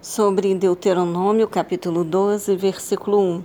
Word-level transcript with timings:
sobre 0.00 0.54
Deuteronômio, 0.54 1.48
capítulo 1.48 2.04
12, 2.04 2.54
versículo 2.54 3.18
1. 3.20 3.44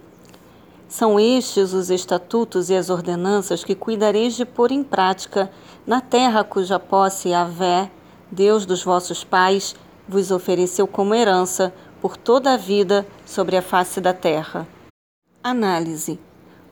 São 0.88 1.20
estes 1.20 1.74
os 1.74 1.90
estatutos 1.90 2.70
e 2.70 2.76
as 2.76 2.92
ordenanças 2.92 3.64
que 3.64 3.74
cuidareis 3.74 4.36
de 4.36 4.46
pôr 4.46 4.72
em 4.72 4.84
prática 4.84 5.50
na 5.86 6.00
terra 6.00 6.44
cuja 6.44 6.78
posse 6.78 7.30
Yahvé, 7.30 7.90
Deus 8.32 8.66
dos 8.66 8.84
vossos 8.84 9.24
pais, 9.24 9.76
vos 10.08 10.30
ofereceu 10.30 10.86
como 10.86 11.16
herança 11.16 11.74
por 12.00 12.16
toda 12.16 12.54
a 12.54 12.58
vida 12.58 13.08
sobre 13.26 13.58
a 13.58 13.62
face 13.62 14.00
da 14.00 14.14
terra. 14.14 14.68
Análise: 15.44 16.20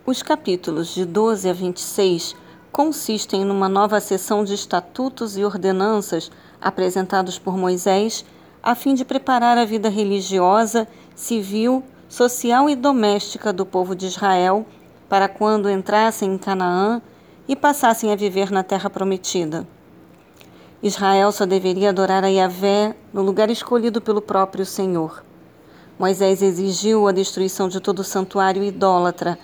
Os 0.06 0.22
capítulos 0.22 0.94
de 0.94 1.06
12 1.06 1.50
a 1.50 1.54
26 1.54 2.36
consistem 2.72 3.44
numa 3.44 3.68
nova 3.68 4.00
seção 4.00 4.44
de 4.44 4.54
estatutos 4.54 5.38
e 5.38 5.44
ordenanças 5.44 6.32
apresentados 6.62 7.40
por 7.40 7.58
Moisés 7.58 8.24
a 8.64 8.76
fim 8.76 8.94
de 8.94 9.04
preparar 9.04 9.58
a 9.58 9.66
vida 9.66 9.90
religiosa, 9.90 10.88
civil, 11.16 11.84
social 12.08 12.70
e 12.70 12.76
doméstica 12.76 13.52
do 13.52 13.66
povo 13.66 13.96
de 13.96 14.06
Israel 14.06 14.66
para 15.10 15.28
quando 15.28 15.70
entrassem 15.70 16.34
em 16.34 16.38
Canaã 16.38 17.02
e 17.48 17.56
passassem 17.56 18.12
a 18.12 18.16
viver 18.16 18.52
na 18.52 18.64
terra 18.64 18.90
prometida. 18.90 19.68
Israel 20.84 21.32
só 21.32 21.46
deveria 21.46 21.90
adorar 21.90 22.24
a 22.24 22.28
Yahvé 22.28 22.96
no 23.14 23.22
lugar 23.22 23.50
escolhido 23.50 24.02
pelo 24.02 24.22
próprio 24.22 24.66
Senhor. 24.66 25.24
Moisés 25.98 26.42
exigiu 26.42 27.08
a 27.08 27.12
destruição 27.12 27.68
de 27.68 27.80
todo 27.80 28.00
o 28.00 28.04
santuário 28.04 28.64
idólatra, 28.64 29.38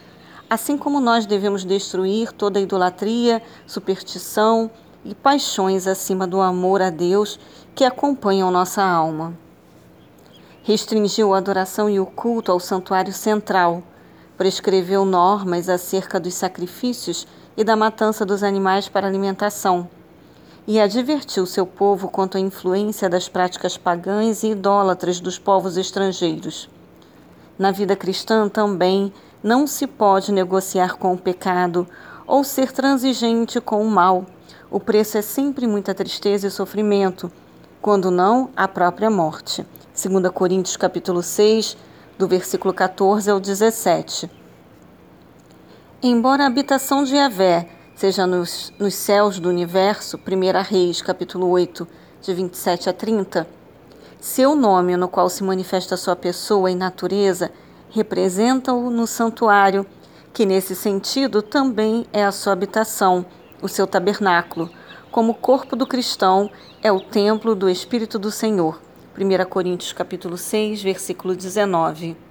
assim 0.49 0.77
como 0.77 0.99
nós 0.99 1.25
devemos 1.25 1.65
destruir 1.65 2.31
toda 2.31 2.59
idolatria, 2.59 3.41
superstição 3.65 4.71
e 5.05 5.13
paixões 5.13 5.85
acima 5.85 6.25
do 6.25 6.41
amor 6.41 6.81
a 6.81 6.89
Deus 6.89 7.39
que 7.77 7.85
acompanham 7.85 8.49
nossa 8.49 8.81
alma. 8.81 9.37
Restringiu 10.63 11.31
a 11.31 11.37
adoração 11.37 11.87
e 11.87 11.99
o 11.99 12.07
culto 12.07 12.51
ao 12.51 12.59
santuário 12.59 13.13
central, 13.13 13.83
prescreveu 14.35 15.05
normas 15.05 15.69
acerca 15.69 16.19
dos 16.19 16.33
sacrifícios 16.33 17.27
e 17.55 17.63
da 17.63 17.75
matança 17.75 18.25
dos 18.25 18.41
animais 18.41 18.89
para 18.89 19.05
alimentação, 19.05 19.87
e 20.65 20.79
advertiu 20.79 21.45
seu 21.45 21.67
povo 21.67 22.07
quanto 22.07 22.35
à 22.35 22.39
influência 22.39 23.07
das 23.07 23.29
práticas 23.29 23.77
pagãs 23.77 24.41
e 24.41 24.53
idólatras 24.53 25.19
dos 25.19 25.37
povos 25.37 25.77
estrangeiros. 25.77 26.67
Na 27.59 27.69
vida 27.69 27.95
cristã 27.95 28.49
também 28.49 29.13
não 29.43 29.67
se 29.67 29.85
pode 29.85 30.31
negociar 30.31 30.97
com 30.97 31.13
o 31.13 31.17
pecado 31.17 31.87
ou 32.25 32.43
ser 32.43 32.71
transigente 32.71 33.61
com 33.61 33.83
o 33.83 33.87
mal 33.87 34.25
o 34.69 34.81
preço 34.81 35.17
é 35.17 35.21
sempre 35.21 35.65
muita 35.65 35.93
tristeza 35.93 36.47
e 36.47 36.51
sofrimento, 36.51 37.31
quando 37.87 38.11
não 38.11 38.49
a 38.53 38.67
própria 38.67 39.09
morte. 39.09 39.65
2 39.95 40.29
Coríntios 40.33 40.75
capítulo 40.75 41.23
6, 41.23 41.77
do 42.17 42.27
versículo 42.27 42.73
14 42.73 43.31
ao 43.31 43.39
17. 43.39 44.29
Embora 46.03 46.43
a 46.43 46.47
habitação 46.47 47.05
de 47.05 47.15
Yahvé 47.15 47.69
seja 47.95 48.27
nos, 48.27 48.73
nos 48.77 48.93
céus 48.93 49.39
do 49.39 49.47
universo, 49.47 50.17
1 50.17 50.63
Reis 50.69 51.01
capítulo 51.01 51.47
8, 51.47 51.87
de 52.21 52.33
27 52.33 52.89
a 52.89 52.93
30, 52.93 53.47
seu 54.19 54.53
nome, 54.53 54.97
no 54.97 55.07
qual 55.07 55.29
se 55.29 55.41
manifesta 55.41 55.95
sua 55.95 56.17
pessoa 56.17 56.69
e 56.69 56.75
natureza, 56.75 57.49
representa-o 57.89 58.89
no 58.89 59.07
santuário, 59.07 59.85
que 60.33 60.45
nesse 60.45 60.75
sentido 60.75 61.41
também 61.41 62.05
é 62.11 62.25
a 62.25 62.33
sua 62.33 62.51
habitação, 62.51 63.25
o 63.61 63.69
seu 63.69 63.87
tabernáculo, 63.87 64.69
como 65.17 65.33
corpo 65.33 65.75
do 65.75 65.87
cristão 65.87 66.47
é 66.79 66.91
o 66.91 66.99
templo 66.99 67.55
do 67.55 67.67
Espírito 67.67 68.19
do 68.19 68.29
Senhor. 68.29 68.79
1 69.17 69.49
Coríntios 69.49 69.91
capítulo 69.91 70.37
6, 70.37 70.83
versículo 70.83 71.35
19. 71.35 72.26